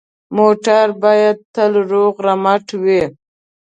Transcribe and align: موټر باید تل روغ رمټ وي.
موټر 0.37 0.85
باید 1.03 1.37
تل 1.55 1.71
روغ 1.91 2.13
رمټ 2.25 2.65
وي. 2.83 3.03